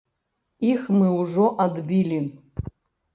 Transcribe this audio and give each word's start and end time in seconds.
Іх 0.69 0.87
мы 1.01 1.11
ўжо 1.17 1.45
адбілі. 1.65 2.17